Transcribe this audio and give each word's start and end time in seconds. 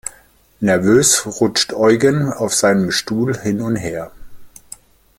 Nervös 0.61 1.27
rutscht 1.27 1.73
Eugen 1.73 2.33
auf 2.33 2.55
seinem 2.55 2.89
Stuhl 2.89 3.37
hin 3.37 3.61
und 3.61 3.75
her. 3.75 4.11